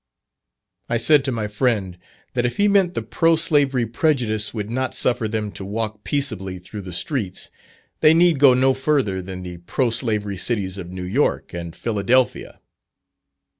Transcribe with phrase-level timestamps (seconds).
[0.89, 1.99] I said to my friend,
[2.33, 6.57] that if he meant the pro slavery prejudice would not suffer them to walk peaceably
[6.57, 7.51] through the streets,
[7.99, 12.59] they need go no further than the pro slavery cities of New York and Philadelphia.